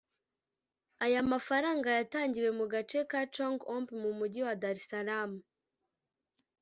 Aya 1.05 1.21
mafranga 1.31 1.89
yatangiwe 1.99 2.49
mu 2.59 2.65
gace 2.73 2.99
ka 3.11 3.21
Chang’ombe 3.35 3.93
mu 4.03 4.09
mujyi 4.17 4.41
wa 4.47 4.55
Dar 4.61 4.75
es 4.79 4.85
Salaam 4.89 5.31